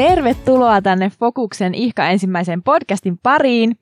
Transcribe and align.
Tervetuloa 0.00 0.82
tänne 0.82 1.10
Fokuksen 1.10 1.74
ihka 1.74 2.08
ensimmäisen 2.08 2.62
podcastin 2.62 3.18
pariin. 3.22 3.76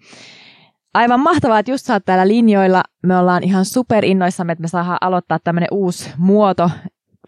Aivan 0.94 1.20
mahtavaa, 1.20 1.58
että 1.58 1.70
just 1.70 1.86
sä 1.86 1.92
oot 1.92 2.04
täällä 2.04 2.28
linjoilla. 2.28 2.82
Me 3.02 3.16
ollaan 3.18 3.44
ihan 3.44 3.64
super 3.64 4.04
innoissamme, 4.04 4.52
että 4.52 4.62
me 4.62 4.68
saadaan 4.68 4.98
aloittaa 5.00 5.38
tämmönen 5.44 5.68
uusi 5.70 6.10
muoto 6.16 6.70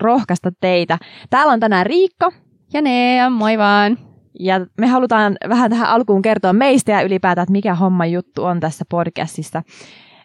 rohkaista 0.00 0.52
teitä. 0.60 0.98
Täällä 1.30 1.52
on 1.52 1.60
tänään 1.60 1.86
Riikka. 1.86 2.32
Ja 2.72 2.82
Nea, 2.82 3.30
moi 3.30 3.58
vaan. 3.58 3.98
Ja 4.40 4.66
me 4.80 4.86
halutaan 4.86 5.36
vähän 5.48 5.70
tähän 5.70 5.88
alkuun 5.88 6.22
kertoa 6.22 6.52
meistä 6.52 6.92
ja 6.92 7.02
ylipäätään, 7.02 7.42
että 7.42 7.52
mikä 7.52 7.74
homma 7.74 8.06
juttu 8.06 8.44
on 8.44 8.60
tässä 8.60 8.84
podcastissa. 8.88 9.62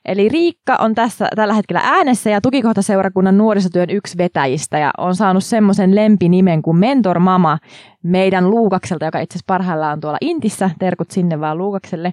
Eli 0.05 0.29
Riikka 0.29 0.75
on 0.79 0.95
tässä 0.95 1.27
tällä 1.35 1.53
hetkellä 1.53 1.81
äänessä 1.83 2.29
ja 2.29 2.41
tukikohtaseurakunnan 2.41 3.37
nuorisotyön 3.37 3.89
yksi 3.89 4.17
vetäjistä 4.17 4.77
ja 4.79 4.91
on 4.97 5.15
saanut 5.15 5.43
semmoisen 5.43 5.95
lempinimen 5.95 6.61
kuin 6.61 6.77
Mentor 6.77 7.19
Mama 7.19 7.57
meidän 8.03 8.49
Luukakselta, 8.49 9.05
joka 9.05 9.19
itse 9.19 9.33
asiassa 9.33 9.45
parhaillaan 9.47 9.93
on 9.93 10.01
tuolla 10.01 10.17
Intissä. 10.21 10.69
Terkut 10.79 11.11
sinne 11.11 11.39
vaan 11.39 11.57
Luukakselle. 11.57 12.11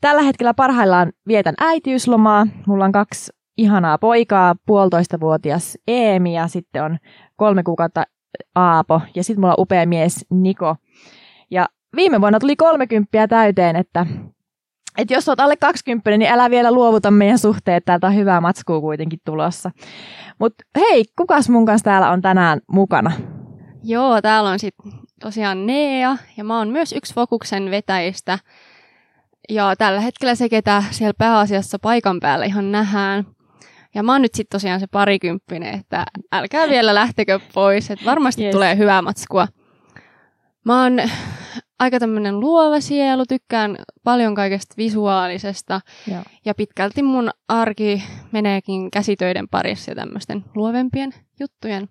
Tällä 0.00 0.22
hetkellä 0.22 0.54
parhaillaan 0.54 1.12
vietän 1.28 1.54
äitiyslomaa. 1.60 2.46
Mulla 2.66 2.84
on 2.84 2.92
kaksi 2.92 3.32
ihanaa 3.56 3.98
poikaa, 3.98 4.54
puolitoista 4.66 5.20
vuotias 5.20 5.78
Eemi 5.88 6.36
ja 6.36 6.48
sitten 6.48 6.84
on 6.84 6.98
kolme 7.36 7.62
kuukautta 7.62 8.04
Aapo 8.54 9.00
ja 9.14 9.24
sitten 9.24 9.40
mulla 9.40 9.54
on 9.54 9.62
upea 9.62 9.86
mies 9.86 10.26
Niko. 10.30 10.76
Ja 11.50 11.68
viime 11.96 12.20
vuonna 12.20 12.38
tuli 12.38 12.56
30 12.56 13.28
täyteen, 13.28 13.76
että 13.76 14.06
että 14.98 15.14
jos 15.14 15.28
olet 15.28 15.40
alle 15.40 15.56
20, 15.56 16.18
niin 16.18 16.30
älä 16.30 16.50
vielä 16.50 16.72
luovuta 16.72 17.10
meidän 17.10 17.38
suhteet. 17.38 17.84
Täältä 17.84 18.06
on 18.06 18.14
hyvää 18.14 18.40
matskua 18.40 18.80
kuitenkin 18.80 19.18
tulossa. 19.24 19.70
Mutta 20.38 20.64
hei, 20.78 21.04
kukas 21.18 21.48
mun 21.48 21.66
kanssa 21.66 21.84
täällä 21.84 22.10
on 22.10 22.22
tänään 22.22 22.60
mukana? 22.68 23.12
Joo, 23.82 24.22
täällä 24.22 24.50
on 24.50 24.58
sitten 24.58 24.92
tosiaan 25.20 25.66
Nea 25.66 26.16
ja 26.36 26.44
mä 26.44 26.58
oon 26.58 26.68
myös 26.68 26.92
yksi 26.92 27.14
Fokuksen 27.14 27.70
vetäjistä. 27.70 28.38
Ja 29.48 29.76
tällä 29.76 30.00
hetkellä 30.00 30.34
se, 30.34 30.48
ketä 30.48 30.84
siellä 30.90 31.14
pääasiassa 31.18 31.78
paikan 31.78 32.20
päällä 32.20 32.44
ihan 32.44 32.72
nähdään. 32.72 33.24
Ja 33.94 34.02
mä 34.02 34.12
oon 34.12 34.22
nyt 34.22 34.34
sitten 34.34 34.54
tosiaan 34.56 34.80
se 34.80 34.86
parikymppinen, 34.86 35.74
että 35.74 36.04
älkää 36.32 36.68
vielä 36.68 36.94
lähtekö 36.94 37.40
pois, 37.54 37.90
että 37.90 38.04
varmasti 38.04 38.44
yes. 38.44 38.52
tulee 38.52 38.76
hyvää 38.76 39.02
matskua. 39.02 39.48
Mä 40.64 40.82
oon 40.82 40.96
aika 41.84 41.98
tämmöinen 41.98 42.40
luova 42.40 42.80
sielu, 42.80 43.24
tykkään 43.28 43.76
paljon 44.04 44.34
kaikesta 44.34 44.74
visuaalisesta 44.76 45.80
Joo. 46.10 46.22
ja 46.44 46.54
pitkälti 46.54 47.02
mun 47.02 47.30
arki 47.48 48.02
meneekin 48.32 48.90
käsitöiden 48.90 49.48
parissa 49.48 49.90
ja 49.90 49.94
tämmöisten 49.94 50.44
luovempien 50.54 51.14
juttujen. 51.40 51.88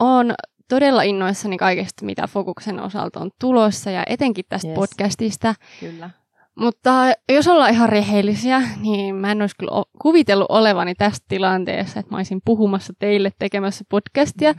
Oon 0.00 0.34
todella 0.68 1.02
innoissani 1.02 1.56
kaikesta, 1.56 2.04
mitä 2.04 2.26
Fokuksen 2.26 2.80
osalta 2.80 3.20
on 3.20 3.30
tulossa 3.40 3.90
ja 3.90 4.02
etenkin 4.06 4.44
tästä 4.48 4.68
yes. 4.68 4.74
podcastista. 4.74 5.54
Kyllä. 5.80 6.10
Mutta 6.58 6.90
jos 7.32 7.48
ollaan 7.48 7.70
ihan 7.70 7.88
rehellisiä, 7.88 8.62
niin 8.80 9.14
mä 9.14 9.32
en 9.32 9.40
olisi 9.40 9.56
kyllä 9.58 9.82
kuvitellut 10.02 10.46
olevani 10.48 10.94
tästä 10.94 11.26
tilanteessa, 11.28 12.00
että 12.00 12.12
mä 12.12 12.16
olisin 12.16 12.40
puhumassa 12.44 12.92
teille 12.98 13.30
tekemässä 13.38 13.84
podcastia, 13.88 14.54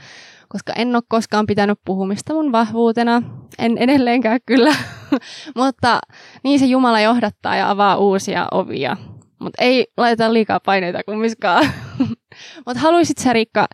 koska 0.50 0.74
en 0.74 0.96
ole 0.96 1.04
koskaan 1.08 1.46
pitänyt 1.46 1.80
puhumista 1.86 2.34
mun 2.34 2.52
vahvuutena. 2.52 3.22
En 3.60 3.78
edelleenkään 3.78 4.40
kyllä, 4.46 4.76
mutta 5.56 6.00
niin 6.44 6.60
se 6.60 6.66
Jumala 6.66 7.00
johdattaa 7.02 7.56
ja 7.56 7.70
avaa 7.70 7.98
uusia 7.98 8.48
ovia. 8.52 8.98
Mutta 9.40 9.64
ei 9.64 9.88
laita 9.98 10.34
liikaa 10.34 10.60
paineita 10.66 11.04
kummiskaan. 11.06 11.72
mutta 12.66 12.80
haluaisit 12.82 13.18
sä 13.18 13.34
Riikka 13.34 13.68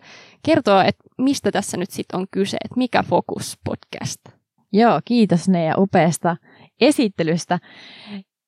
kertoa, 0.45 0.85
että 0.85 1.03
mistä 1.17 1.51
tässä 1.51 1.77
nyt 1.77 1.91
sitten 1.91 2.19
on 2.19 2.27
kyse, 2.31 2.57
että 2.65 2.77
mikä 2.77 3.03
Fokus 3.03 3.57
podcast? 3.63 4.21
Joo, 4.73 5.01
kiitos 5.05 5.49
Neija 5.49 5.73
upeasta 5.77 6.37
esittelystä. 6.81 7.59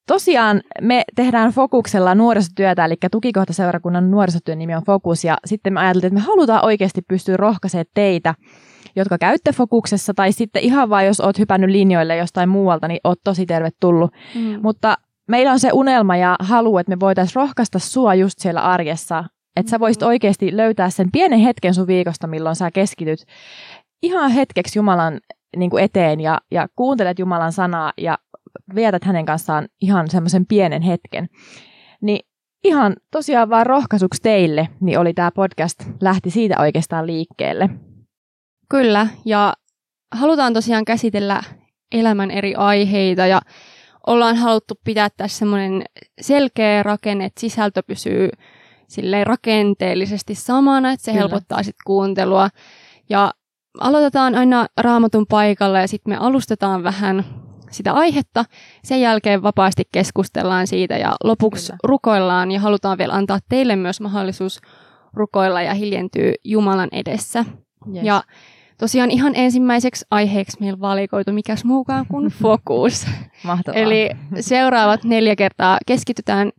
Tosiaan 0.08 0.62
me 0.82 1.04
tehdään 1.16 1.52
Fokuksella 1.52 2.16
nuorisotyötä, 2.16 2.86
eli 2.86 2.96
tukikohtaseurakunnan 3.12 4.12
nuorisotyön 4.12 4.60
nimi 4.60 4.76
on 4.76 4.86
Fokus, 4.86 5.24
ja 5.24 5.38
sitten 5.46 5.74
me 5.74 5.80
ajateltiin, 5.80 6.08
että 6.08 6.20
me 6.20 6.26
halutaan 6.26 6.66
oikeasti 6.66 7.02
pystyä 7.02 7.38
rohkaisemaan 7.38 7.86
teitä, 7.94 8.36
jotka 8.96 9.18
käytte 9.18 9.52
Fokuksessa, 9.52 10.14
tai 10.14 10.32
sitten 10.32 10.64
ihan 10.64 10.90
vain, 10.90 11.08
jos 11.08 11.20
oot 11.20 11.40
hypännyt 11.40 11.70
linjoille 11.70 12.18
jostain 12.18 12.50
muualta, 12.50 12.88
niin 12.88 13.00
oot 13.04 13.20
tosi 13.24 13.46
tervetullut. 13.46 14.12
Mm. 14.36 14.60
Mutta 14.64 14.98
meillä 15.28 15.52
on 15.52 15.60
se 15.60 15.70
unelma 15.74 16.18
ja 16.18 16.36
halu, 16.40 16.78
että 16.78 16.90
me 16.90 17.00
voitaisiin 17.00 17.36
rohkaista 17.36 17.80
sua 17.80 18.16
just 18.16 18.40
siellä 18.40 18.62
arjessa, 18.62 19.24
että 19.56 19.70
sä 19.70 19.80
voisit 19.80 20.04
oikeasti 20.04 20.58
löytää 20.58 20.90
sen 20.90 21.12
pienen 21.12 21.40
hetken 21.40 21.74
sun 21.74 21.88
viikosta, 21.88 22.28
milloin 22.28 22.56
sä 22.56 22.72
keskityt 22.72 23.20
ihan 24.04 24.32
hetkeksi 24.32 24.80
Jumalan 24.80 25.20
niin 25.58 25.70
kuin 25.70 25.84
eteen 25.84 26.20
ja, 26.20 26.42
ja 26.52 26.68
kuuntelet 26.76 27.20
Jumalan 27.20 27.52
sanaa 27.52 27.94
ja 27.98 28.18
vietät 28.76 29.04
hänen 29.04 29.26
kanssaan 29.26 29.68
ihan 29.82 30.10
semmoisen 30.10 30.46
pienen 30.46 30.82
hetken. 30.82 31.28
Niin 32.02 32.20
ihan 32.64 32.96
tosiaan 33.12 33.50
vaan 33.50 33.66
rohkaisuksi 33.66 34.22
teille, 34.22 34.68
niin 34.82 35.00
oli 35.00 35.14
tämä 35.14 35.32
podcast, 35.32 35.80
lähti 36.02 36.30
siitä 36.30 36.56
oikeastaan 36.60 37.08
liikkeelle. 37.08 37.70
Kyllä, 38.70 39.08
ja 39.26 39.54
halutaan 40.12 40.54
tosiaan 40.54 40.86
käsitellä 40.86 41.44
elämän 41.92 42.32
eri 42.32 42.56
aiheita 42.56 43.28
ja 43.28 43.42
ollaan 44.08 44.36
haluttu 44.36 44.74
pitää 44.84 45.10
tässä 45.18 45.40
semmoinen 45.40 45.84
selkeä 46.22 46.84
rakenne, 46.84 47.26
että 47.26 47.42
sisältö 47.42 47.84
pysyy 47.88 48.30
silleen 48.88 49.28
rakenteellisesti 49.28 50.36
samana, 50.36 50.92
että 50.92 51.06
se 51.06 51.12
Kyllä. 51.12 51.22
helpottaa 51.22 51.64
sitten 51.64 51.84
kuuntelua. 51.86 52.50
Ja 53.10 53.34
aloitetaan 53.80 54.36
aina 54.36 54.68
raamatun 54.78 55.26
paikalla 55.30 55.80
ja 55.80 55.88
sitten 55.88 56.14
me 56.14 56.18
alustetaan 56.18 56.84
vähän 56.84 57.26
sitä 57.72 57.94
aihetta. 57.94 58.46
Sen 58.84 59.02
jälkeen 59.02 59.44
vapaasti 59.44 59.84
keskustellaan 59.92 60.68
siitä 60.68 60.98
ja 60.98 61.16
lopuksi 61.24 61.66
Kyllä. 61.66 61.80
rukoillaan 61.84 62.52
ja 62.52 62.60
halutaan 62.60 62.98
vielä 62.98 63.14
antaa 63.14 63.40
teille 63.50 63.76
myös 63.76 64.02
mahdollisuus 64.02 64.62
rukoilla 65.14 65.62
ja 65.62 65.74
hiljentyä 65.74 66.34
Jumalan 66.44 66.90
edessä. 66.92 67.46
Yes. 67.96 68.06
Ja 68.06 68.24
tosiaan 68.78 69.12
ihan 69.12 69.36
ensimmäiseksi 69.36 70.06
aiheeksi 70.12 70.58
meillä 70.60 70.80
valikoitu 70.80 71.32
mikäs 71.32 71.64
muukaan 71.66 72.06
kuin 72.08 72.28
fokus. 72.42 73.08
Mahtavaa. 73.44 73.82
Eli 73.82 74.10
seuraavat 74.40 75.04
neljä 75.04 75.36
kertaa 75.36 75.78
keskitytään 75.86 76.52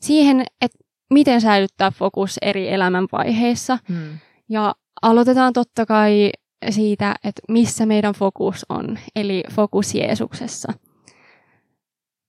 siihen, 0.00 0.44
että 0.60 0.78
miten 1.10 1.40
säilyttää 1.40 1.90
fokus 1.90 2.38
eri 2.42 2.68
elämänvaiheissa. 2.72 3.78
Hmm. 3.88 4.18
Ja 4.48 4.74
aloitetaan 5.02 5.52
totta 5.52 5.86
kai 5.86 6.30
siitä, 6.70 7.14
että 7.24 7.42
missä 7.48 7.86
meidän 7.86 8.14
fokus 8.14 8.66
on, 8.68 8.98
eli 9.16 9.42
fokus 9.50 9.94
Jeesuksessa. 9.94 10.72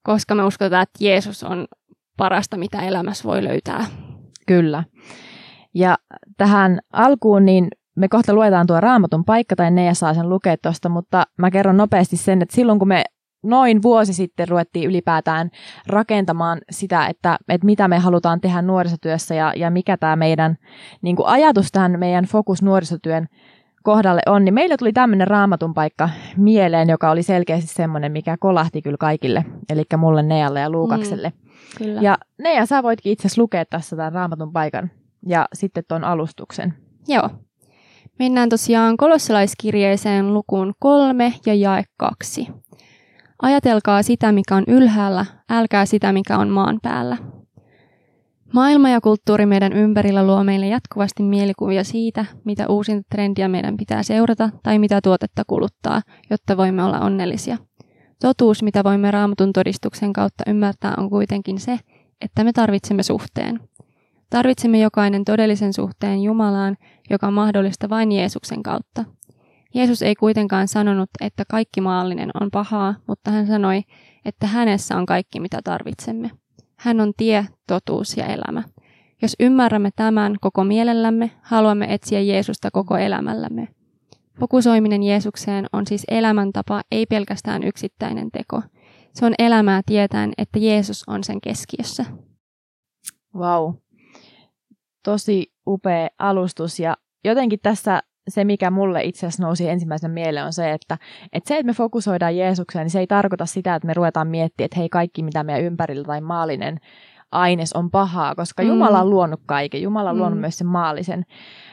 Koska 0.03 0.35
me 0.35 0.43
uskotaan, 0.43 0.83
että 0.83 1.03
Jeesus 1.05 1.43
on 1.43 1.67
parasta, 2.17 2.57
mitä 2.57 2.81
elämässä 2.81 3.23
voi 3.23 3.43
löytää. 3.43 3.85
Kyllä. 4.47 4.83
Ja 5.73 5.97
tähän 6.37 6.79
alkuun, 6.93 7.45
niin 7.45 7.67
me 7.95 8.07
kohta 8.07 8.33
luetaan 8.33 8.67
tuo 8.67 8.81
raamatun 8.81 9.25
paikka, 9.25 9.55
tai 9.55 9.71
ne 9.71 9.93
saa 9.93 10.13
sen 10.13 10.29
lukea 10.29 10.57
tuosta, 10.57 10.89
mutta 10.89 11.23
mä 11.37 11.51
kerron 11.51 11.77
nopeasti 11.77 12.17
sen, 12.17 12.41
että 12.41 12.55
silloin 12.55 12.79
kun 12.79 12.87
me 12.87 13.03
noin 13.43 13.81
vuosi 13.81 14.13
sitten 14.13 14.47
ruvettiin 14.47 14.89
ylipäätään 14.89 15.49
rakentamaan 15.87 16.61
sitä, 16.71 17.07
että, 17.07 17.37
että 17.49 17.65
mitä 17.65 17.87
me 17.87 17.99
halutaan 17.99 18.41
tehdä 18.41 18.61
nuorisotyössä 18.61 19.35
ja, 19.35 19.53
ja 19.55 19.69
mikä 19.71 19.97
tämä 19.97 20.15
meidän 20.15 20.55
niin 21.01 21.15
ajatus 21.25 21.71
tähän 21.71 21.99
meidän 21.99 22.25
fokus 22.25 22.61
nuorisotyön 22.61 23.27
kohdalle 23.89 24.21
on, 24.25 24.45
niin 24.45 24.53
meillä 24.53 24.77
tuli 24.77 24.93
tämmöinen 24.93 25.27
raamatun 25.27 25.73
paikka 25.73 26.09
mieleen, 26.37 26.89
joka 26.89 27.11
oli 27.11 27.23
selkeästi 27.23 27.67
semmoinen, 27.73 28.11
mikä 28.11 28.37
kolahti 28.39 28.81
kyllä 28.81 28.97
kaikille, 28.99 29.45
eli 29.69 29.83
mulle 29.97 30.23
Nealle 30.23 30.59
ja 30.59 30.69
Luukakselle. 30.69 31.29
Mm, 31.29 31.49
kyllä. 31.77 32.01
Ja 32.01 32.17
Nea, 32.37 32.65
sä 32.65 32.83
voitkin 32.83 33.11
itse 33.11 33.27
asiassa 33.27 33.41
lukea 33.41 33.65
tässä 33.65 33.95
tämän 33.95 34.13
raamatun 34.13 34.53
paikan 34.53 34.91
ja 35.25 35.45
sitten 35.53 35.83
tuon 35.87 36.03
alustuksen. 36.03 36.73
Joo. 37.07 37.29
Mennään 38.19 38.49
tosiaan 38.49 38.97
kolossalaiskirjeeseen 38.97 40.33
lukuun 40.33 40.73
kolme 40.79 41.33
ja 41.45 41.53
jae 41.53 41.83
kaksi. 41.97 42.47
Ajatelkaa 43.41 44.03
sitä, 44.03 44.31
mikä 44.31 44.55
on 44.55 44.63
ylhäällä, 44.67 45.25
älkää 45.49 45.85
sitä, 45.85 46.13
mikä 46.13 46.37
on 46.37 46.49
maan 46.49 46.79
päällä. 46.81 47.17
Maailma 48.53 48.89
ja 48.89 49.01
kulttuuri 49.01 49.45
meidän 49.45 49.73
ympärillä 49.73 50.27
luo 50.27 50.43
meille 50.43 50.67
jatkuvasti 50.67 51.23
mielikuvia 51.23 51.83
siitä, 51.83 52.25
mitä 52.45 52.67
uusinta 52.67 53.07
trendiä 53.09 53.47
meidän 53.47 53.77
pitää 53.77 54.03
seurata 54.03 54.49
tai 54.63 54.79
mitä 54.79 54.99
tuotetta 55.03 55.43
kuluttaa, 55.47 56.01
jotta 56.29 56.57
voimme 56.57 56.83
olla 56.83 56.99
onnellisia. 56.99 57.57
Totuus, 58.21 58.63
mitä 58.63 58.83
voimme 58.83 59.11
raamatun 59.11 59.53
todistuksen 59.53 60.13
kautta 60.13 60.43
ymmärtää, 60.47 60.93
on 60.97 61.09
kuitenkin 61.09 61.59
se, 61.59 61.79
että 62.21 62.43
me 62.43 62.53
tarvitsemme 62.53 63.03
suhteen. 63.03 63.59
Tarvitsemme 64.29 64.79
jokainen 64.79 65.25
todellisen 65.25 65.73
suhteen 65.73 66.23
Jumalaan, 66.23 66.77
joka 67.09 67.27
on 67.27 67.33
mahdollista 67.33 67.89
vain 67.89 68.11
Jeesuksen 68.11 68.63
kautta. 68.63 69.05
Jeesus 69.73 70.01
ei 70.01 70.15
kuitenkaan 70.15 70.67
sanonut, 70.67 71.09
että 71.21 71.43
kaikki 71.51 71.81
maallinen 71.81 72.31
on 72.41 72.49
pahaa, 72.51 72.95
mutta 73.07 73.31
hän 73.31 73.47
sanoi, 73.47 73.81
että 74.25 74.47
hänessä 74.47 74.97
on 74.97 75.05
kaikki, 75.05 75.39
mitä 75.39 75.59
tarvitsemme. 75.63 76.31
Hän 76.79 77.01
on 77.01 77.13
tie, 77.17 77.45
totuus 77.67 78.17
ja 78.17 78.25
elämä. 78.25 78.63
Jos 79.21 79.35
ymmärrämme 79.39 79.89
tämän 79.95 80.35
koko 80.41 80.63
mielellämme, 80.63 81.31
haluamme 81.41 81.93
etsiä 81.93 82.21
Jeesusta 82.21 82.71
koko 82.71 82.97
elämällämme. 82.97 83.67
Fokusoiminen 84.39 85.03
Jeesukseen 85.03 85.65
on 85.73 85.87
siis 85.87 86.03
elämäntapa, 86.07 86.81
ei 86.91 87.05
pelkästään 87.05 87.63
yksittäinen 87.63 88.31
teko. 88.31 88.61
Se 89.13 89.25
on 89.25 89.33
elämää 89.39 89.81
tietäen, 89.85 90.31
että 90.37 90.59
Jeesus 90.59 91.03
on 91.07 91.23
sen 91.23 91.41
keskiössä. 91.41 92.05
Wow. 93.35 93.73
Tosi 95.03 95.51
upea 95.67 96.07
alustus 96.19 96.79
ja 96.79 96.97
jotenkin 97.23 97.59
tässä 97.63 98.01
se, 98.31 98.43
mikä 98.43 98.71
mulle 98.71 99.03
itse 99.03 99.27
asiassa 99.27 99.43
nousi 99.43 99.69
ensimmäisenä 99.69 100.13
mieleen, 100.13 100.45
on 100.45 100.53
se, 100.53 100.71
että, 100.71 100.97
että 101.33 101.47
se, 101.47 101.55
että 101.55 101.65
me 101.65 101.73
fokusoidaan 101.73 102.37
Jeesukseen, 102.37 102.83
niin 102.83 102.91
se 102.91 102.99
ei 102.99 103.07
tarkoita 103.07 103.45
sitä, 103.45 103.75
että 103.75 103.85
me 103.85 103.93
ruvetaan 103.93 104.27
miettimään, 104.27 104.65
että 104.65 104.79
hei, 104.79 104.89
kaikki 104.89 105.23
mitä 105.23 105.43
meidän 105.43 105.63
ympärillä 105.63 106.03
tai 106.03 106.21
maallinen 106.21 106.79
aines 107.31 107.73
on 107.73 107.91
pahaa, 107.91 108.35
koska 108.35 108.63
mm. 108.63 108.69
Jumala 108.69 109.01
on 109.01 109.09
luonut 109.09 109.41
kaiken. 109.45 109.81
Jumala 109.81 110.09
on 110.09 110.15
mm. 110.15 110.19
luonut 110.19 110.39
myös 110.39 110.57
sen 110.57 110.67
maallisen. 110.67 111.25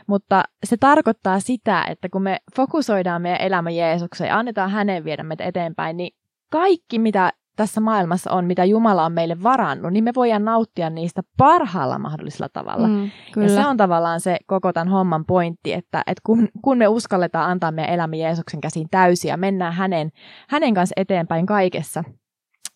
Mutta 0.06 0.43
se 0.64 0.76
tarkoittaa 0.76 1.41
sitä, 1.41 1.85
että 1.91 2.08
kun 2.08 2.23
me 2.23 2.38
fokusoidaan 2.56 3.23
meidän 3.23 3.41
elämä 3.41 3.70
Jeesukseen 3.70 4.29
ja 4.29 4.38
annetaan 4.38 4.70
hänen 4.70 5.05
viedä 5.05 5.23
meitä 5.23 5.44
eteenpäin, 5.44 5.97
niin 5.97 6.17
kaikki, 6.50 6.99
mitä 6.99 7.32
tässä 7.56 7.81
maailmassa 7.81 8.31
on, 8.31 8.44
mitä 8.44 8.64
Jumala 8.64 9.05
on 9.05 9.12
meille 9.12 9.43
varannut, 9.43 9.93
niin 9.93 10.05
me 10.05 10.12
voidaan 10.17 10.44
nauttia 10.44 10.91
niistä 10.91 11.23
parhaalla 11.37 11.99
mahdollisella 11.99 12.49
tavalla. 12.53 12.88
Mm, 12.88 13.11
kyllä. 13.32 13.49
Ja 13.49 13.55
se 13.55 13.69
on 13.69 13.76
tavallaan 13.76 14.20
se 14.20 14.37
koko 14.47 14.73
tämän 14.73 14.88
homman 14.88 15.25
pointti, 15.25 15.73
että, 15.73 16.03
että 16.06 16.20
kun, 16.26 16.49
kun 16.62 16.79
me 16.79 16.88
uskalletaan 16.88 17.50
antaa 17.50 17.73
meidän 17.73 17.94
elämä 17.94 18.17
Jeesuksen 18.17 18.61
käsiin 18.61 18.88
täysin 18.91 19.29
ja 19.29 19.37
mennään 19.37 19.73
hänen, 19.73 20.11
hänen 20.49 20.75
kanssa 20.75 20.94
eteenpäin 20.97 21.47
kaikessa, 21.47 22.05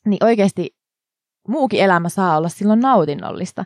niin 0.06 0.24
oikeasti 0.24 0.76
muukin 1.48 1.80
elämä 1.80 2.08
saa 2.08 2.36
olla 2.36 2.48
silloin 2.48 2.80
nautinnollista. 2.80 3.64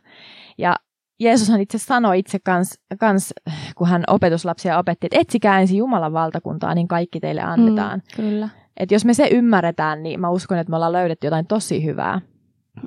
Ja 0.58 0.76
Jeesushan 1.20 1.60
itse 1.60 1.78
sanoi 1.78 2.18
itse 2.18 2.38
kans, 2.38 2.74
kans, 3.00 3.34
kun 3.76 3.88
hän 3.88 4.04
opetuslapsia 4.06 4.78
opetti, 4.78 5.06
että 5.06 5.20
etsikää 5.20 5.60
ensin 5.60 5.76
Jumalan 5.76 6.12
valtakuntaa, 6.12 6.74
niin 6.74 6.88
kaikki 6.88 7.20
teille 7.20 7.42
annetaan. 7.42 7.98
Mm, 7.98 8.16
kyllä. 8.16 8.48
Et 8.76 8.90
jos 8.90 9.04
me 9.04 9.14
se 9.14 9.28
ymmärretään, 9.30 10.02
niin 10.02 10.20
mä 10.20 10.30
uskon, 10.30 10.58
että 10.58 10.70
me 10.70 10.76
ollaan 10.76 10.92
löydetty 10.92 11.26
jotain 11.26 11.46
tosi 11.46 11.84
hyvää. 11.84 12.20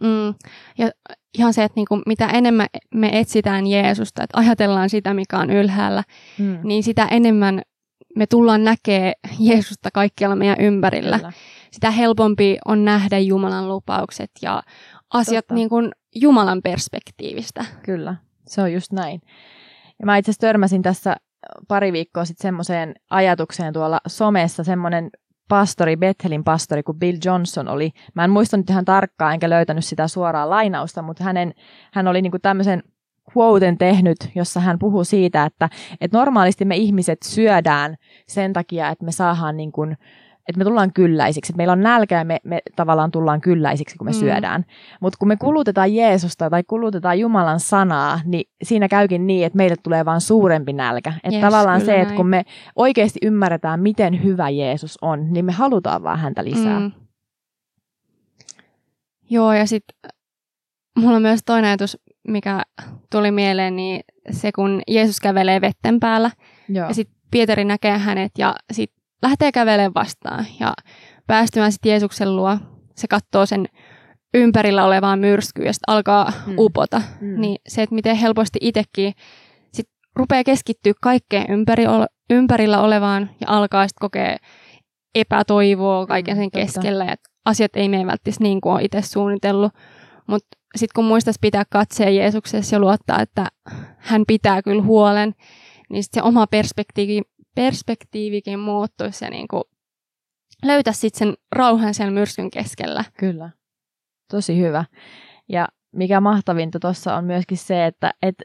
Mm. 0.02 0.34
Ja 0.78 0.92
ihan 1.38 1.54
se, 1.54 1.64
että 1.64 1.76
niinku, 1.76 2.02
mitä 2.06 2.28
enemmän 2.28 2.68
me 2.94 3.20
etsitään 3.20 3.68
Jeesusta, 3.68 4.24
että 4.24 4.40
ajatellaan 4.40 4.90
sitä, 4.90 5.14
mikä 5.14 5.40
on 5.40 5.50
ylhäällä, 5.50 6.04
mm. 6.40 6.60
niin 6.64 6.84
sitä 6.84 7.08
enemmän 7.12 7.62
me 8.16 8.28
tullaan 8.28 8.64
näkee 8.64 9.14
Jeesusta 9.40 9.90
kaikkialla 9.94 10.36
meidän 10.36 10.60
ympärillä. 10.60 11.18
Kyllä. 11.18 11.32
Sitä 11.72 11.92
helpompi 11.92 12.58
on 12.66 12.86
nähdä 12.86 13.20
Jumalan 13.20 13.68
lupaukset 13.68 14.32
ja 14.42 14.64
asiat 15.14 15.46
niin 15.52 15.70
kuin 15.70 15.92
Jumalan 16.16 16.62
perspektiivistä. 16.64 17.66
Kyllä, 17.84 18.16
se 18.48 18.62
on 18.62 18.74
just 18.74 18.92
näin. 18.92 19.22
Ja 20.00 20.06
mä 20.06 20.18
itse 20.18 20.32
asiassa 20.32 20.48
törmäsin 20.48 20.82
tässä 20.82 21.16
pari 21.68 21.94
viikkoa 21.94 22.26
sitten 22.26 22.42
semmoiseen 22.42 22.96
ajatukseen 23.10 23.74
tuolla 23.74 24.00
somessa, 24.08 24.64
semmoinen 24.64 25.10
pastori, 25.48 25.98
Bethelin 25.98 26.44
pastori, 26.44 26.84
kun 26.84 27.00
Bill 27.00 27.18
Johnson 27.26 27.68
oli, 27.68 27.92
mä 28.14 28.24
en 28.24 28.30
muista 28.30 28.58
nyt 28.58 28.70
ihan 28.70 28.86
tarkkaan, 28.86 29.34
enkä 29.34 29.50
löytänyt 29.50 29.86
sitä 29.86 30.08
suoraa 30.08 30.50
lainausta, 30.50 31.02
mutta 31.02 31.24
hänen, 31.24 31.54
hän 31.94 32.08
oli 32.08 32.22
niinku 32.22 32.40
tämmöisen 32.40 32.84
quoten 33.38 33.78
tehnyt, 33.78 34.18
jossa 34.36 34.60
hän 34.60 34.80
puhuu 34.80 35.04
siitä, 35.04 35.46
että, 35.46 35.70
että 36.02 36.18
normaalisti 36.18 36.66
me 36.66 36.76
ihmiset 36.76 37.18
syödään 37.24 37.96
sen 38.28 38.54
takia, 38.54 38.90
että 38.90 39.06
me 39.06 39.12
saadaan 39.12 39.58
niin 39.58 39.72
kuin, 39.72 39.98
että 40.48 40.58
me 40.58 40.64
tullaan 40.64 40.94
kylläisiksi. 40.94 41.52
Että 41.52 41.58
meillä 41.58 41.72
on 41.72 41.82
nälkä 41.82 42.18
ja 42.18 42.26
me, 42.26 42.40
me 42.44 42.60
tavallaan 42.76 43.12
tullaan 43.12 43.42
kylläisiksi, 43.42 43.98
kun 43.98 44.06
me 44.08 44.12
mm. 44.12 44.18
syödään. 44.18 44.66
Mutta 45.02 45.18
kun 45.20 45.28
me 45.28 45.36
kulutetaan 45.36 45.94
Jeesusta 45.94 46.50
tai 46.50 46.64
kulutetaan 46.64 47.20
Jumalan 47.20 47.60
sanaa, 47.60 48.20
niin 48.26 48.50
siinä 48.64 48.88
käykin 48.88 49.28
niin, 49.28 49.46
että 49.46 49.58
meille 49.58 49.76
tulee 49.84 50.06
vain 50.06 50.22
suurempi 50.22 50.74
nälkä. 50.74 51.14
Että 51.24 51.30
yes, 51.38 51.42
tavallaan 51.42 51.82
se, 51.82 52.02
että 52.02 52.14
kun 52.14 52.28
me 52.28 52.44
oikeasti 52.76 53.20
ymmärretään, 53.22 53.80
miten 53.80 54.24
hyvä 54.24 54.50
Jeesus 54.50 54.98
on, 55.02 55.34
niin 55.34 55.46
me 55.46 55.52
halutaan 55.52 56.04
vaan 56.04 56.20
häntä 56.20 56.44
lisää. 56.44 56.80
Mm. 56.80 56.92
Joo, 59.30 59.54
ja 59.54 59.68
sitten 59.68 60.12
mulla 60.98 61.16
on 61.16 61.22
myös 61.22 61.40
toinen 61.46 61.68
ajatus, 61.68 61.98
mikä 62.28 62.64
tuli 63.12 63.32
mieleen, 63.32 63.76
niin 63.76 64.02
se 64.32 64.52
kun 64.52 64.82
Jeesus 64.88 65.20
kävelee 65.20 65.62
vetten 65.62 66.00
päällä, 66.00 66.32
Joo. 66.70 66.88
ja 66.88 66.94
sitten 66.94 67.18
Pietari 67.32 67.66
näkee 67.66 67.98
hänet, 67.98 68.32
ja 68.38 68.56
sitten 68.72 68.97
lähtee 69.22 69.52
kävelemään 69.52 69.94
vastaan 69.94 70.46
ja 70.60 70.74
päästymään 71.28 71.72
sitten 71.72 71.90
Jeesuksen 71.90 72.36
luo. 72.36 72.58
Se 72.96 73.08
katsoo 73.08 73.46
sen 73.46 73.66
ympärillä 74.34 74.86
olevaa 74.86 75.16
myrskyä 75.16 75.66
ja 75.66 75.74
sitten 75.74 75.94
alkaa 75.94 76.34
mm. 76.48 76.56
upota. 76.58 77.02
Mm. 77.22 77.42
Niin 77.42 77.58
se, 77.68 77.82
että 77.82 77.96
miten 77.96 78.16
helposti 78.16 78.60
itsekin 78.62 79.14
sit 79.74 79.90
rupeaa 80.16 80.44
keskittyä 80.44 80.94
kaikkeen 81.02 81.52
ympäri, 81.52 81.84
ympärillä 82.30 82.82
olevaan 82.82 83.30
ja 83.42 83.48
alkaa 83.48 83.88
sitten 83.88 84.02
kokea 84.02 84.38
epätoivoa 85.16 86.08
kaiken 86.08 86.36
mm, 86.36 86.40
sen 86.40 86.46
mm, 86.46 86.52
keskellä. 86.52 87.06
Että 87.06 87.30
asiat 87.46 87.76
ei 87.76 87.90
mene 87.90 88.06
välttämättä 88.06 88.44
niin 88.44 88.62
kuin 88.62 88.74
on 88.74 88.82
itse 88.82 89.02
suunnitellut. 89.02 89.72
Mutta 90.28 90.58
sitten 90.76 90.94
kun 90.96 91.06
muistaisi 91.06 91.40
pitää 91.42 91.64
katseen 91.70 92.16
Jeesuksessa 92.16 92.76
ja 92.76 92.80
luottaa, 92.80 93.22
että 93.22 93.48
hän 93.98 94.24
pitää 94.28 94.62
kyllä 94.62 94.84
huolen, 94.84 95.34
niin 95.90 96.04
sit 96.04 96.14
se 96.14 96.22
oma 96.22 96.48
perspektiivi, 96.48 97.22
perspektiivikin 97.58 98.60
muuttuisi 98.60 99.26
ja 99.26 99.32
niin 99.32 99.48
kuin 99.48 99.64
löytäisi 100.66 101.00
sitten 101.00 101.28
sen 101.28 101.38
rauhan 101.52 101.94
sen 101.94 102.14
myrskyn 102.14 102.52
keskellä. 102.52 103.04
Kyllä, 103.20 103.50
tosi 104.32 104.60
hyvä. 104.60 104.86
Ja 105.50 105.68
mikä 105.92 106.22
mahtavinta 106.22 106.80
tuossa 106.80 107.16
on 107.16 107.26
myöskin 107.26 107.58
se, 107.58 107.86
että 107.86 108.14
et, 108.22 108.36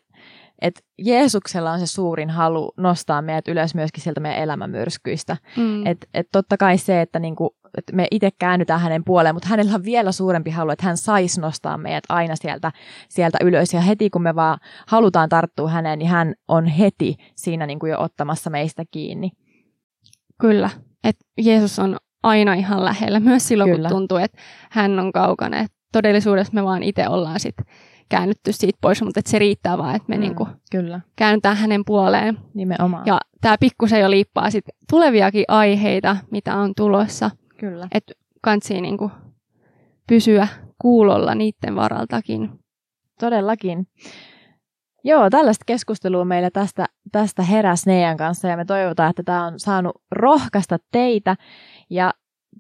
et 0.61 0.85
Jeesuksella 0.99 1.73
on 1.73 1.81
se 1.81 1.87
suurin 1.87 2.31
halu 2.31 2.73
nostaa 2.77 3.23
meidät 3.23 3.49
ylös 3.49 3.75
myöskin 3.75 4.03
sieltä 4.03 4.21
meidän 4.21 4.43
elämämyrskyistä. 4.43 5.37
Mm. 5.57 5.87
Et, 5.87 6.09
et 6.15 6.29
totta 6.33 6.57
kai 6.57 6.79
se, 6.79 7.01
että 7.01 7.19
niinku, 7.19 7.57
et 7.79 7.85
me 7.93 8.07
itse 8.11 8.31
käännytään 8.39 8.81
hänen 8.81 9.05
puoleen, 9.05 9.35
mutta 9.35 9.49
hänellä 9.49 9.75
on 9.75 9.85
vielä 9.85 10.13
suurempi 10.13 10.51
halu, 10.51 10.71
että 10.71 10.87
hän 10.87 10.97
saisi 10.97 11.41
nostaa 11.41 11.79
meidät 11.79 12.05
aina 12.09 12.37
sieltä, 12.37 12.73
sieltä 13.09 13.39
ylös. 13.43 13.75
Ja 13.75 13.81
heti 13.81 14.11
kun 14.11 14.23
me 14.23 14.35
vaan 14.35 14.59
halutaan 14.87 15.29
tarttua 15.29 15.69
häneen, 15.69 15.99
niin 15.99 16.11
hän 16.11 16.35
on 16.49 16.67
heti 16.67 17.17
siinä 17.35 17.67
niinku 17.67 17.87
jo 17.87 18.01
ottamassa 18.01 18.51
meistä 18.51 18.85
kiinni. 18.91 19.31
Kyllä, 20.41 20.71
että 21.05 21.25
Jeesus 21.39 21.79
on 21.79 21.97
aina 22.23 22.55
ihan 22.55 22.85
lähellä, 22.85 23.21
myös 23.21 23.49
silloin 23.49 23.71
Kyllä. 23.71 23.89
kun 23.89 23.97
tuntuu, 23.97 24.19
että 24.19 24.39
hän 24.71 24.99
on 24.99 25.13
kaukana. 25.13 25.59
Et 25.59 25.73
todellisuudessa 25.93 26.53
me 26.55 26.65
vaan 26.65 26.83
itse 26.83 27.09
ollaan 27.09 27.41
sitten 27.41 27.67
käännytty 28.13 28.53
siitä 28.53 28.79
pois, 28.81 29.03
mutta 29.03 29.21
että 29.21 29.31
se 29.31 29.39
riittää 29.39 29.79
vaan, 29.79 29.95
että 29.95 30.09
me 30.09 30.15
mm, 30.15 30.21
niinku 30.21 30.49
kyllä. 30.71 31.01
käännytään 31.17 31.57
hänen 31.57 31.83
puoleen. 31.87 32.39
Nimenomaan. 32.55 33.07
Ja 33.07 33.21
tämä 33.41 33.57
pikkusen 33.61 34.01
jo 34.01 34.11
liippaa 34.11 34.51
sit 34.51 34.65
tuleviakin 34.91 35.45
aiheita, 35.49 36.17
mitä 36.31 36.57
on 36.57 36.73
tulossa. 36.77 37.31
Kyllä. 37.59 37.89
Että 37.93 38.13
kansi 38.41 38.81
niinku 38.81 39.11
pysyä 40.09 40.49
kuulolla 40.79 41.35
niiden 41.35 41.77
varaltakin. 41.77 42.51
Todellakin. 43.21 43.87
Joo, 45.05 45.31
tällaista 45.31 45.65
keskustelua 45.67 46.25
meillä 46.25 46.51
tästä, 46.51 46.87
tästä 47.13 47.43
heräs 47.43 47.87
Neijan 47.87 48.17
kanssa 48.17 48.49
ja 48.49 48.57
me 48.57 48.65
toivotaan, 48.65 49.11
että 49.11 49.23
tämä 49.23 49.47
on 49.47 49.61
saanut 49.61 50.03
rohkaista 50.11 50.79
teitä 50.93 51.37
ja 51.91 52.13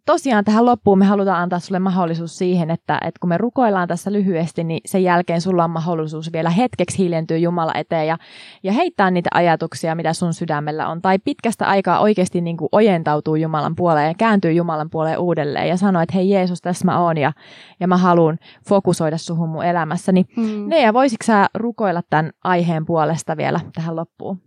tosiaan 0.06 0.44
tähän 0.44 0.66
loppuun 0.66 0.98
me 0.98 1.04
halutaan 1.04 1.42
antaa 1.42 1.58
sulle 1.58 1.78
mahdollisuus 1.78 2.38
siihen, 2.38 2.70
että, 2.70 2.98
että 3.06 3.20
kun 3.20 3.28
me 3.28 3.38
rukoillaan 3.38 3.88
tässä 3.88 4.12
lyhyesti, 4.12 4.64
niin 4.64 4.80
sen 4.86 5.02
jälkeen 5.02 5.40
sulla 5.40 5.64
on 5.64 5.70
mahdollisuus 5.70 6.32
vielä 6.32 6.50
hetkeksi 6.50 6.98
hiljentyä 6.98 7.36
Jumala 7.36 7.72
eteen 7.74 8.06
ja, 8.06 8.18
ja 8.62 8.72
heittää 8.72 9.10
niitä 9.10 9.30
ajatuksia, 9.34 9.94
mitä 9.94 10.12
sun 10.12 10.34
sydämellä 10.34 10.88
on. 10.88 11.02
Tai 11.02 11.18
pitkästä 11.18 11.66
aikaa 11.66 12.00
oikeasti 12.00 12.40
niin 12.40 12.56
kuin 12.56 12.68
ojentautuu 12.72 13.36
Jumalan 13.36 13.76
puoleen 13.76 14.08
ja 14.08 14.14
kääntyy 14.18 14.52
Jumalan 14.52 14.90
puoleen 14.90 15.18
uudelleen 15.18 15.68
ja 15.68 15.76
sanoo, 15.76 16.02
että 16.02 16.14
hei 16.14 16.30
Jeesus, 16.30 16.60
tässä 16.60 16.84
mä 16.84 17.00
oon 17.00 17.18
ja, 17.18 17.32
ja 17.80 17.88
mä 17.88 17.96
haluan 17.96 18.38
fokusoida 18.68 19.18
suhun 19.18 19.48
mun 19.48 19.64
elämässäni. 19.64 20.24
Hmm. 20.36 20.68
Ne 20.68 20.82
ja 20.82 20.92
voisitko 20.92 21.24
sä 21.26 21.46
rukoilla 21.54 22.02
tämän 22.10 22.32
aiheen 22.44 22.86
puolesta 22.86 23.36
vielä 23.36 23.60
tähän 23.74 23.96
loppuun? 23.96 24.42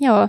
Joo. 0.00 0.28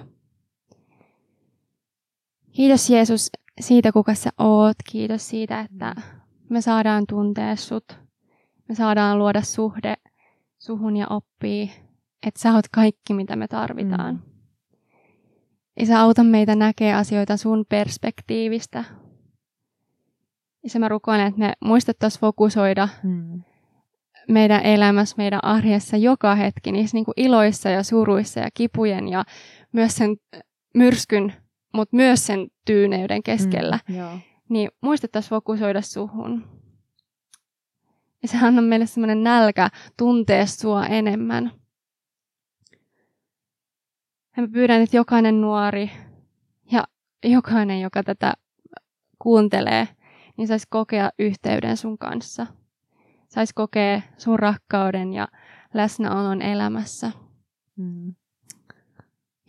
Kiitos 2.51 2.89
Jeesus, 2.89 3.29
siitä, 3.59 3.91
kuka 3.91 4.13
sä 4.13 4.29
oot. 4.37 4.75
Kiitos 4.89 5.29
siitä, 5.29 5.61
että 5.61 5.95
me 6.49 6.61
saadaan 6.61 7.03
tuntea 7.09 7.55
sut. 7.55 7.99
Me 8.69 8.75
saadaan 8.75 9.19
luoda 9.19 9.41
suhde 9.41 9.95
suhun 10.59 10.97
ja 10.97 11.07
oppii, 11.09 11.71
että 12.27 12.39
sä 12.39 12.53
oot 12.53 12.65
kaikki, 12.71 13.13
mitä 13.13 13.35
me 13.35 13.47
tarvitaan. 13.47 14.15
Mm. 14.15 14.21
Ja 15.79 15.85
sä 15.85 15.99
auta 15.99 16.23
meitä 16.23 16.55
näkee 16.55 16.93
asioita 16.93 17.37
sun 17.37 17.65
perspektiivistä. 17.69 18.83
Se 20.67 20.79
mä 20.79 20.89
rukoilen, 20.89 21.27
että 21.27 21.39
me 21.39 21.53
muistettaisiin 21.65 22.21
fokusoida 22.21 22.87
mm. 23.03 23.43
meidän 24.29 24.61
elämässä, 24.61 25.15
meidän 25.17 25.43
arjessa 25.43 25.97
joka 25.97 26.35
hetki, 26.35 26.71
niissä 26.71 26.97
niin 26.97 27.05
kuin 27.05 27.13
iloissa 27.17 27.69
ja 27.69 27.83
suruissa 27.83 28.39
ja 28.39 28.49
kipujen 28.53 29.07
ja 29.07 29.23
myös 29.71 29.95
sen 29.95 30.17
myrskyn 30.73 31.33
mutta 31.73 31.95
myös 31.95 32.25
sen 32.25 32.47
tyyneyden 32.65 33.23
keskellä, 33.23 33.79
mm, 33.89 33.95
joo. 33.95 34.19
niin 34.49 34.69
muistettaisiin 34.81 35.29
fokusoida 35.29 35.81
suhun. 35.81 36.57
Ja 38.21 38.27
se 38.27 38.37
antaa 38.37 38.61
meille 38.61 38.85
semmoinen 38.85 39.23
nälkä 39.23 39.69
tuntea 39.97 40.45
sua 40.45 40.85
enemmän. 40.85 41.51
Ja 44.37 44.43
mä 44.43 44.47
pyydän, 44.53 44.81
että 44.81 44.97
jokainen 44.97 45.41
nuori 45.41 45.91
ja 46.71 46.83
jokainen, 47.23 47.81
joka 47.81 48.03
tätä 48.03 48.33
kuuntelee, 49.19 49.87
niin 50.37 50.47
saisi 50.47 50.67
kokea 50.69 51.09
yhteyden 51.19 51.77
sun 51.77 51.97
kanssa. 51.97 52.47
Saisi 53.29 53.53
kokea 53.55 54.01
sun 54.17 54.39
rakkauden 54.39 55.13
ja 55.13 55.27
läsnäolon 55.73 56.41
elämässä. 56.41 57.11
Mm. 57.75 58.15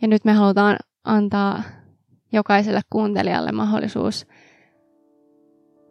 Ja 0.01 0.07
nyt 0.07 0.25
me 0.25 0.33
halutaan 0.33 0.77
antaa 1.03 1.63
jokaiselle 2.31 2.81
kuuntelijalle 2.89 3.51
mahdollisuus 3.51 4.27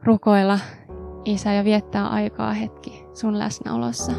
rukoilla 0.03 0.59
Isä 1.25 1.53
ja 1.53 1.65
viettää 1.65 2.09
aikaa 2.09 2.53
hetki 2.53 3.05
sun 3.13 3.39
läsnäolossa. 3.39 4.13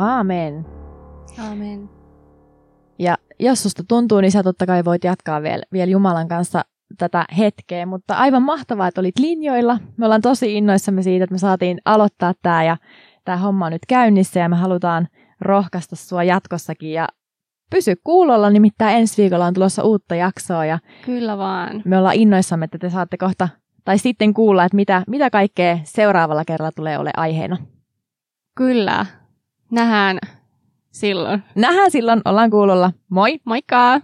Aamen. 0.00 0.66
Aamen. 1.48 1.90
Ja 2.98 3.16
jos 3.38 3.62
susta 3.62 3.82
tuntuu, 3.88 4.20
niin 4.20 4.30
sä 4.32 4.42
totta 4.42 4.66
kai 4.66 4.84
voit 4.84 5.04
jatkaa 5.04 5.42
vielä, 5.42 5.62
vielä 5.72 5.90
Jumalan 5.90 6.28
kanssa 6.28 6.64
tätä 6.98 7.24
hetkeä, 7.38 7.86
mutta 7.86 8.14
aivan 8.14 8.42
mahtavaa, 8.42 8.88
että 8.88 9.00
olit 9.00 9.18
linjoilla. 9.18 9.78
Me 9.96 10.04
ollaan 10.04 10.20
tosi 10.20 10.54
innoissamme 10.56 11.02
siitä, 11.02 11.24
että 11.24 11.34
me 11.34 11.38
saatiin 11.38 11.80
aloittaa 11.84 12.34
tämä 12.42 12.64
ja 12.64 12.76
tämä 13.24 13.36
homma 13.38 13.66
on 13.66 13.72
nyt 13.72 13.86
käynnissä 13.88 14.40
ja 14.40 14.48
me 14.48 14.56
halutaan 14.56 15.08
rohkaista 15.40 15.96
sua 15.96 16.24
jatkossakin 16.24 16.92
ja 16.92 17.08
pysy 17.70 17.94
kuulolla, 18.04 18.50
nimittäin 18.50 18.96
ensi 18.98 19.22
viikolla 19.22 19.46
on 19.46 19.54
tulossa 19.54 19.82
uutta 19.82 20.14
jaksoa 20.14 20.64
ja 20.64 20.78
Kyllä 21.06 21.38
vaan. 21.38 21.82
me 21.84 21.98
ollaan 21.98 22.14
innoissamme, 22.16 22.64
että 22.64 22.78
te 22.78 22.90
saatte 22.90 23.16
kohta 23.16 23.48
tai 23.84 23.98
sitten 23.98 24.34
kuulla, 24.34 24.64
että 24.64 24.76
mitä, 24.76 25.02
mitä 25.06 25.30
kaikkea 25.30 25.78
seuraavalla 25.84 26.44
kerralla 26.44 26.72
tulee 26.76 26.98
ole 26.98 27.10
aiheena. 27.16 27.56
Kyllä. 28.54 29.06
Nähdään 29.70 30.18
silloin. 30.90 31.42
Nähdään 31.54 31.90
silloin, 31.90 32.20
ollaan 32.24 32.50
kuulolla. 32.50 32.92
Moi! 33.08 33.40
Moikka! 33.44 34.00